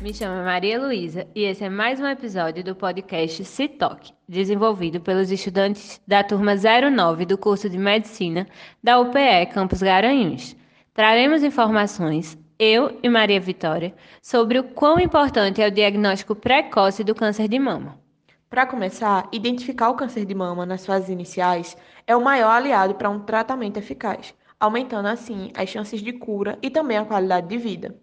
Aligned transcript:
Me 0.00 0.14
chamo 0.14 0.42
Maria 0.42 0.80
Luísa 0.80 1.28
e 1.34 1.44
esse 1.44 1.62
é 1.62 1.68
mais 1.68 2.00
um 2.00 2.06
episódio 2.06 2.64
do 2.64 2.74
podcast 2.74 3.44
CITOC, 3.44 4.14
desenvolvido 4.26 4.98
pelos 4.98 5.30
estudantes 5.30 6.00
da 6.08 6.24
turma 6.24 6.54
09 6.56 7.26
do 7.26 7.36
curso 7.36 7.68
de 7.68 7.76
Medicina 7.76 8.46
da 8.82 8.98
UPE 8.98 9.52
Campus 9.52 9.82
Garanhuns. 9.82 10.56
Traremos 10.94 11.42
informações, 11.42 12.38
eu 12.58 12.98
e 13.02 13.10
Maria 13.10 13.38
Vitória, 13.38 13.94
sobre 14.22 14.58
o 14.58 14.64
quão 14.64 14.98
importante 14.98 15.60
é 15.60 15.68
o 15.68 15.70
diagnóstico 15.70 16.34
precoce 16.34 17.04
do 17.04 17.14
câncer 17.14 17.46
de 17.46 17.58
mama. 17.58 18.00
Para 18.48 18.64
começar, 18.64 19.28
identificar 19.30 19.90
o 19.90 19.96
câncer 19.96 20.24
de 20.24 20.34
mama 20.34 20.64
nas 20.64 20.86
fases 20.86 21.10
iniciais 21.10 21.76
é 22.06 22.16
o 22.16 22.24
maior 22.24 22.52
aliado 22.52 22.94
para 22.94 23.10
um 23.10 23.20
tratamento 23.20 23.76
eficaz, 23.76 24.34
aumentando 24.58 25.08
assim 25.08 25.52
as 25.54 25.68
chances 25.68 26.00
de 26.00 26.14
cura 26.14 26.58
e 26.62 26.70
também 26.70 26.96
a 26.96 27.04
qualidade 27.04 27.48
de 27.48 27.58
vida. 27.58 28.00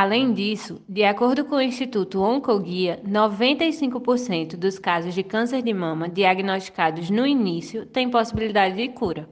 Além 0.00 0.32
disso, 0.32 0.80
de 0.88 1.02
acordo 1.02 1.44
com 1.44 1.56
o 1.56 1.60
Instituto 1.60 2.22
Oncoguia, 2.22 3.02
95% 3.04 4.54
dos 4.54 4.78
casos 4.78 5.12
de 5.12 5.24
câncer 5.24 5.60
de 5.60 5.74
mama 5.74 6.08
diagnosticados 6.08 7.10
no 7.10 7.26
início 7.26 7.84
têm 7.84 8.08
possibilidade 8.08 8.76
de 8.76 8.88
cura. 8.90 9.28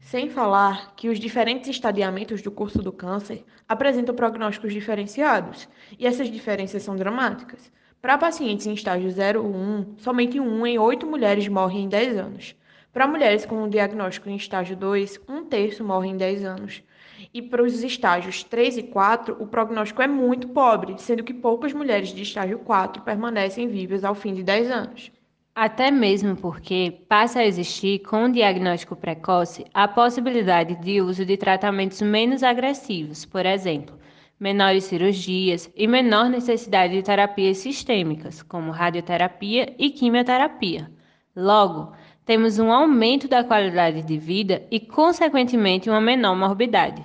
Sem 0.00 0.30
falar 0.30 0.94
que 0.96 1.10
os 1.10 1.20
diferentes 1.20 1.68
estadiamentos 1.68 2.40
do 2.40 2.50
curso 2.50 2.78
do 2.78 2.90
câncer 2.90 3.44
apresentam 3.68 4.14
prognósticos 4.14 4.72
diferenciados, 4.72 5.68
e 5.98 6.06
essas 6.06 6.30
diferenças 6.30 6.82
são 6.82 6.96
dramáticas. 6.96 7.70
Para 8.00 8.16
pacientes 8.16 8.66
em 8.66 8.72
estágio 8.72 9.10
0 9.10 9.44
ou 9.44 9.54
1, 9.54 9.96
somente 9.98 10.40
1 10.40 10.66
em 10.66 10.78
8 10.78 11.06
mulheres 11.06 11.46
morrem 11.46 11.84
em 11.84 11.88
10 11.90 12.16
anos. 12.16 12.56
Para 12.90 13.06
mulheres 13.06 13.44
com 13.44 13.62
um 13.62 13.68
diagnóstico 13.68 14.30
em 14.30 14.36
estágio 14.36 14.78
2, 14.78 15.20
um 15.28 15.44
terço 15.44 15.84
morre 15.84 16.08
em 16.08 16.16
10 16.16 16.42
anos. 16.42 16.82
E 17.32 17.42
para 17.42 17.62
os 17.62 17.82
estágios 17.82 18.42
3 18.44 18.78
e 18.78 18.82
4, 18.84 19.36
o 19.38 19.46
prognóstico 19.46 20.02
é 20.02 20.06
muito 20.06 20.48
pobre, 20.48 20.94
sendo 20.98 21.24
que 21.24 21.34
poucas 21.34 21.72
mulheres 21.72 22.10
de 22.10 22.22
estágio 22.22 22.58
4 22.60 23.02
permanecem 23.02 23.68
vivas 23.68 24.04
ao 24.04 24.14
fim 24.14 24.34
de 24.34 24.42
10 24.42 24.70
anos. 24.70 25.12
Até 25.54 25.90
mesmo 25.90 26.36
porque 26.36 27.04
passa 27.08 27.38
a 27.38 27.46
existir, 27.46 28.00
com 28.00 28.24
o 28.24 28.32
diagnóstico 28.32 28.94
precoce, 28.94 29.64
a 29.72 29.88
possibilidade 29.88 30.76
de 30.76 31.00
uso 31.00 31.24
de 31.24 31.36
tratamentos 31.38 32.02
menos 32.02 32.42
agressivos, 32.42 33.24
por 33.24 33.46
exemplo, 33.46 33.98
menores 34.38 34.84
cirurgias 34.84 35.72
e 35.74 35.86
menor 35.86 36.28
necessidade 36.28 36.92
de 36.92 37.02
terapias 37.02 37.56
sistêmicas, 37.56 38.42
como 38.42 38.70
radioterapia 38.70 39.74
e 39.78 39.88
quimioterapia. 39.88 40.90
Logo, 41.34 41.92
temos 42.26 42.58
um 42.58 42.72
aumento 42.72 43.28
da 43.28 43.44
qualidade 43.44 44.02
de 44.02 44.18
vida 44.18 44.64
e, 44.68 44.80
consequentemente, 44.80 45.88
uma 45.88 46.00
menor 46.00 46.34
morbidade. 46.34 47.02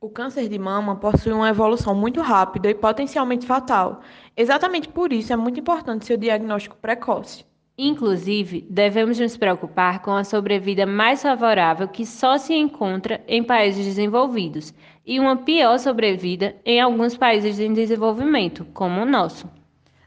O 0.00 0.10
câncer 0.10 0.48
de 0.48 0.58
mama 0.58 0.96
possui 0.96 1.32
uma 1.32 1.48
evolução 1.48 1.94
muito 1.94 2.20
rápida 2.20 2.68
e 2.68 2.74
potencialmente 2.74 3.46
fatal. 3.46 4.00
Exatamente 4.36 4.88
por 4.88 5.12
isso 5.12 5.32
é 5.32 5.36
muito 5.36 5.60
importante 5.60 6.04
seu 6.04 6.16
diagnóstico 6.16 6.76
precoce. 6.76 7.44
Inclusive, 7.76 8.66
devemos 8.68 9.20
nos 9.20 9.36
preocupar 9.36 10.02
com 10.02 10.10
a 10.10 10.24
sobrevida 10.24 10.84
mais 10.84 11.22
favorável 11.22 11.86
que 11.86 12.04
só 12.04 12.36
se 12.36 12.52
encontra 12.52 13.22
em 13.28 13.44
países 13.44 13.86
desenvolvidos 13.86 14.74
e 15.06 15.20
uma 15.20 15.36
pior 15.36 15.78
sobrevida 15.78 16.56
em 16.64 16.80
alguns 16.80 17.16
países 17.16 17.60
em 17.60 17.72
desenvolvimento, 17.72 18.64
como 18.74 19.02
o 19.02 19.06
nosso. 19.06 19.48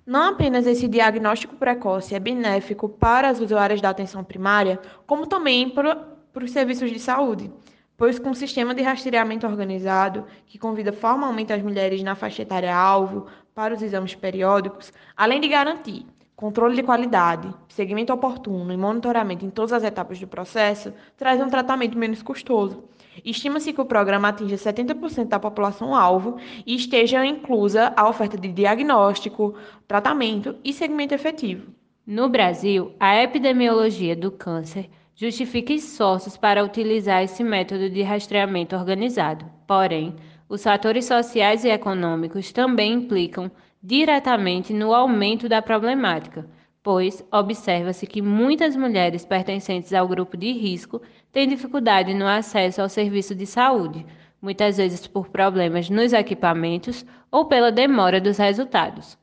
Não 0.05 0.29
apenas 0.29 0.65
esse 0.65 0.87
diagnóstico 0.87 1.55
precoce 1.55 2.15
é 2.15 2.19
benéfico 2.19 2.89
para 2.89 3.29
as 3.29 3.39
usuárias 3.39 3.79
da 3.79 3.89
atenção 3.89 4.23
primária, 4.23 4.79
como 5.05 5.27
também 5.27 5.69
para, 5.69 6.07
os 6.33 6.51
serviços 6.51 6.89
de 6.89 6.97
saúde, 6.97 7.51
pois 7.95 8.17
com 8.17 8.29
um 8.29 8.33
sistema 8.33 8.73
de 8.73 8.81
rastreamento 8.81 9.45
organizado, 9.45 10.25
que 10.47 10.57
convida 10.57 10.91
formalmente 10.91 11.53
as 11.53 11.61
mulheres 11.61 12.01
na 12.01 12.15
faixa 12.15 12.41
etária 12.41 12.75
alvo 12.75 13.27
para 13.53 13.75
os 13.75 13.81
exames 13.83 14.15
periódicos, 14.15 14.91
além 15.15 15.39
de 15.39 15.47
garantir 15.47 16.07
controle 16.35 16.75
de 16.75 16.81
qualidade, 16.81 17.53
segmento 17.69 18.11
oportuno 18.11 18.73
e 18.73 18.77
monitoramento 18.77 19.45
em 19.45 19.51
todas 19.51 19.73
as 19.73 19.83
etapas 19.83 20.19
do 20.19 20.27
processo, 20.27 20.91
traz 21.15 21.39
um 21.39 21.47
tratamento 21.47 21.95
menos 21.95 22.23
custoso 22.23 22.83
Estima-se 23.23 23.73
que 23.73 23.81
o 23.81 23.85
programa 23.85 24.29
atinja 24.29 24.55
70% 24.55 25.27
da 25.27 25.39
população-alvo 25.39 26.37
e 26.65 26.75
esteja 26.75 27.25
inclusa 27.25 27.93
a 27.95 28.07
oferta 28.07 28.37
de 28.37 28.47
diagnóstico, 28.47 29.55
tratamento 29.87 30.55
e 30.63 30.71
segmento 30.71 31.13
efetivo. 31.13 31.73
No 32.05 32.29
Brasil, 32.29 32.93
a 32.99 33.21
epidemiologia 33.21 34.15
do 34.15 34.31
câncer 34.31 34.89
justifica 35.15 35.73
esforços 35.73 36.37
para 36.37 36.63
utilizar 36.63 37.21
esse 37.21 37.43
método 37.43 37.89
de 37.89 38.01
rastreamento 38.01 38.75
organizado. 38.75 39.45
Porém, 39.67 40.15
os 40.49 40.63
fatores 40.63 41.05
sociais 41.05 41.63
e 41.63 41.69
econômicos 41.69 42.51
também 42.51 42.93
implicam 42.93 43.51
diretamente 43.83 44.73
no 44.73 44.93
aumento 44.93 45.47
da 45.47 45.61
problemática 45.61 46.47
pois 46.83 47.23
observa-se 47.31 48.07
que 48.07 48.21
muitas 48.21 48.75
mulheres 48.75 49.23
pertencentes 49.23 49.93
ao 49.93 50.07
grupo 50.07 50.35
de 50.35 50.51
risco 50.51 51.01
têm 51.31 51.47
dificuldade 51.47 52.13
no 52.13 52.27
acesso 52.27 52.81
ao 52.81 52.89
serviço 52.89 53.35
de 53.35 53.45
saúde, 53.45 54.05
muitas 54.41 54.77
vezes 54.77 55.05
por 55.05 55.29
problemas 55.29 55.89
nos 55.89 56.13
equipamentos 56.13 57.05
ou 57.29 57.45
pela 57.45 57.71
demora 57.71 58.19
dos 58.19 58.37
resultados. 58.37 59.17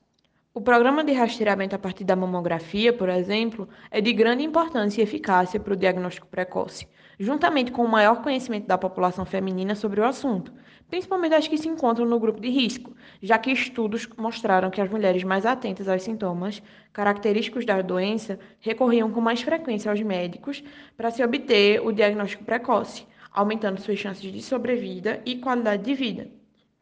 O 0.55 0.61
programa 0.61 1.05
de 1.05 1.13
rastreamento 1.13 1.75
a 1.77 1.79
partir 1.79 2.05
da 2.05 2.17
mamografia, 2.17 2.93
por 2.93 3.09
exemplo, 3.09 3.69
é 3.91 4.01
de 4.01 4.13
grande 4.13 4.43
importância 4.43 5.01
e 5.01 5.05
eficácia 5.05 5.61
para 5.61 5.73
o 5.73 5.77
diagnóstico 5.77 6.27
precoce, 6.27 6.89
juntamente 7.19 7.73
com 7.73 7.85
o 7.85 7.89
maior 7.89 8.23
conhecimento 8.23 8.67
da 8.67 8.79
população 8.79 9.25
feminina 9.25 9.75
sobre 9.75 10.01
o 10.01 10.05
assunto, 10.05 10.53
principalmente 10.89 11.35
as 11.35 11.49
que 11.49 11.59
se 11.59 11.69
encontram 11.69 12.07
no 12.07 12.21
grupo 12.21 12.41
de 12.41 12.49
risco, 12.49 12.95
já 13.23 13.39
que 13.39 13.51
estudos 13.51 14.09
mostraram 14.17 14.71
que 14.71 14.81
as 14.81 14.91
mulheres 14.91 15.25
mais 15.25 15.45
atentas 15.45 15.89
aos 15.89 16.03
sintomas 16.03 16.63
característicos 16.93 17.67
da 17.67 17.83
doença 17.83 18.39
recorriam 18.61 19.11
com 19.11 19.21
mais 19.21 19.43
frequência 19.43 19.91
aos 19.91 20.01
médicos 20.01 20.63
para 20.97 21.11
se 21.11 21.23
obter 21.23 21.85
o 21.85 21.93
diagnóstico 21.93 22.45
precoce, 22.45 23.07
aumentando 23.33 23.81
suas 23.81 23.99
chances 23.99 24.33
de 24.33 24.43
sobrevida 24.43 25.21
e 25.27 25.37
qualidade 25.37 25.83
de 25.83 25.95
vida. 25.95 26.29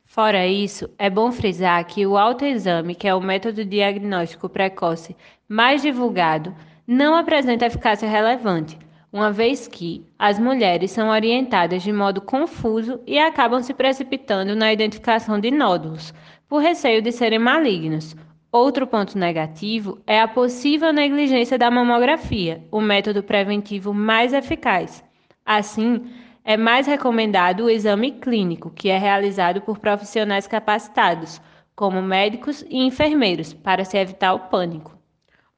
Fora 0.04 0.46
isso, 0.46 0.88
é 0.98 1.10
bom 1.10 1.32
frisar 1.32 1.84
que 1.84 2.06
o 2.06 2.16
autoexame, 2.16 2.94
que 2.94 3.08
é 3.08 3.14
o 3.14 3.20
método 3.20 3.64
diagnóstico 3.64 4.48
precoce 4.48 5.16
mais 5.48 5.82
divulgado, 5.82 6.54
não 6.86 7.16
apresenta 7.16 7.66
eficácia 7.66 8.08
relevante, 8.08 8.78
uma 9.16 9.32
vez 9.32 9.66
que 9.66 10.04
as 10.18 10.38
mulheres 10.38 10.90
são 10.90 11.08
orientadas 11.08 11.82
de 11.82 11.90
modo 11.90 12.20
confuso 12.20 13.00
e 13.06 13.18
acabam 13.18 13.62
se 13.62 13.72
precipitando 13.72 14.54
na 14.54 14.70
identificação 14.70 15.40
de 15.40 15.50
nódulos, 15.50 16.12
por 16.46 16.60
receio 16.60 17.00
de 17.00 17.10
serem 17.10 17.38
malignos. 17.38 18.14
Outro 18.52 18.86
ponto 18.86 19.16
negativo 19.16 19.98
é 20.06 20.20
a 20.20 20.28
possível 20.28 20.92
negligência 20.92 21.56
da 21.56 21.70
mamografia, 21.70 22.62
o 22.70 22.78
método 22.78 23.22
preventivo 23.22 23.94
mais 23.94 24.34
eficaz. 24.34 25.02
Assim, 25.46 26.04
é 26.44 26.58
mais 26.58 26.86
recomendado 26.86 27.64
o 27.64 27.70
exame 27.70 28.12
clínico, 28.12 28.68
que 28.68 28.90
é 28.90 28.98
realizado 28.98 29.62
por 29.62 29.78
profissionais 29.78 30.46
capacitados, 30.46 31.40
como 31.74 32.02
médicos 32.02 32.62
e 32.68 32.84
enfermeiros, 32.84 33.54
para 33.54 33.82
se 33.82 33.96
evitar 33.96 34.34
o 34.34 34.40
pânico. 34.40 34.95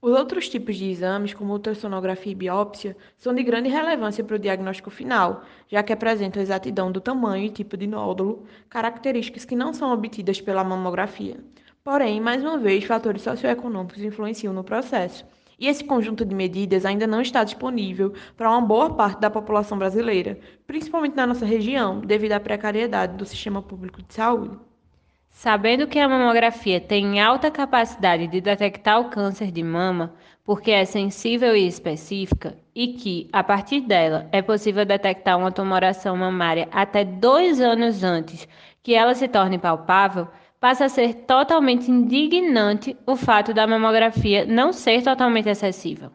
Os 0.00 0.12
outros 0.12 0.48
tipos 0.48 0.76
de 0.76 0.88
exames, 0.90 1.34
como 1.34 1.52
ultrassonografia 1.52 2.30
e 2.30 2.34
biópsia, 2.34 2.96
são 3.16 3.34
de 3.34 3.42
grande 3.42 3.68
relevância 3.68 4.22
para 4.22 4.36
o 4.36 4.38
diagnóstico 4.38 4.90
final, 4.90 5.42
já 5.66 5.82
que 5.82 5.92
apresentam 5.92 6.40
exatidão 6.40 6.92
do 6.92 7.00
tamanho 7.00 7.46
e 7.46 7.50
tipo 7.50 7.76
de 7.76 7.88
nódulo, 7.88 8.46
características 8.68 9.44
que 9.44 9.56
não 9.56 9.74
são 9.74 9.92
obtidas 9.92 10.40
pela 10.40 10.62
mamografia. 10.62 11.40
Porém, 11.82 12.20
mais 12.20 12.44
uma 12.44 12.56
vez, 12.56 12.84
fatores 12.84 13.22
socioeconômicos 13.22 14.00
influenciam 14.00 14.52
no 14.52 14.62
processo. 14.62 15.26
E 15.58 15.66
esse 15.66 15.82
conjunto 15.82 16.24
de 16.24 16.32
medidas 16.32 16.84
ainda 16.84 17.04
não 17.04 17.20
está 17.20 17.42
disponível 17.42 18.12
para 18.36 18.50
uma 18.50 18.60
boa 18.60 18.94
parte 18.94 19.20
da 19.20 19.28
população 19.28 19.76
brasileira, 19.76 20.38
principalmente 20.64 21.16
na 21.16 21.26
nossa 21.26 21.44
região, 21.44 21.98
devido 22.00 22.32
à 22.32 22.40
precariedade 22.40 23.16
do 23.16 23.26
sistema 23.26 23.60
público 23.60 24.00
de 24.00 24.14
saúde. 24.14 24.56
Sabendo 25.40 25.86
que 25.86 26.00
a 26.00 26.08
mamografia 26.08 26.80
tem 26.80 27.20
alta 27.20 27.48
capacidade 27.48 28.26
de 28.26 28.40
detectar 28.40 29.00
o 29.00 29.08
câncer 29.08 29.52
de 29.52 29.62
mama, 29.62 30.12
porque 30.42 30.72
é 30.72 30.84
sensível 30.84 31.54
e 31.54 31.64
específica, 31.64 32.58
e 32.74 32.88
que, 32.94 33.28
a 33.32 33.44
partir 33.44 33.82
dela, 33.82 34.28
é 34.32 34.42
possível 34.42 34.84
detectar 34.84 35.38
uma 35.38 35.52
tumoração 35.52 36.16
mamária 36.16 36.68
até 36.72 37.04
dois 37.04 37.60
anos 37.60 38.02
antes 38.02 38.48
que 38.82 38.96
ela 38.96 39.14
se 39.14 39.28
torne 39.28 39.58
palpável, 39.58 40.26
passa 40.58 40.86
a 40.86 40.88
ser 40.88 41.14
totalmente 41.24 41.88
indignante 41.88 42.96
o 43.06 43.14
fato 43.14 43.54
da 43.54 43.64
mamografia 43.64 44.44
não 44.44 44.72
ser 44.72 45.04
totalmente 45.04 45.48
acessível. 45.48 46.10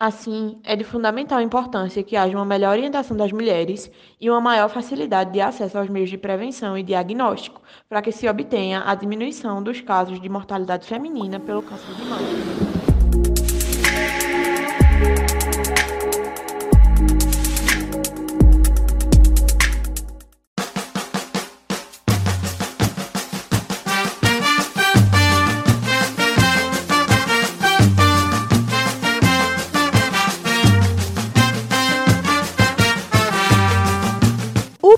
Assim, 0.00 0.60
é 0.64 0.76
de 0.76 0.84
fundamental 0.84 1.40
importância 1.40 2.02
que 2.04 2.16
haja 2.16 2.36
uma 2.36 2.44
melhor 2.44 2.70
orientação 2.76 3.16
das 3.16 3.32
mulheres 3.32 3.90
e 4.20 4.30
uma 4.30 4.40
maior 4.40 4.68
facilidade 4.68 5.32
de 5.32 5.40
acesso 5.40 5.76
aos 5.78 5.88
meios 5.88 6.08
de 6.10 6.16
prevenção 6.18 6.78
e 6.78 6.82
diagnóstico, 6.84 7.60
para 7.88 8.00
que 8.02 8.12
se 8.12 8.28
obtenha 8.28 8.82
a 8.86 8.94
diminuição 8.94 9.62
dos 9.62 9.80
casos 9.80 10.20
de 10.20 10.28
mortalidade 10.28 10.86
feminina 10.86 11.40
pelo 11.40 11.62
câncer 11.64 11.94
de 11.96 12.04
mama. 12.04 12.38